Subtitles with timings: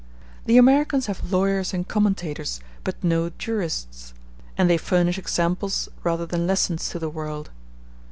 [0.47, 4.15] The Americans have lawyers and commentators, but no jurists; *h
[4.57, 7.51] and they furnish examples rather than lessons to the world.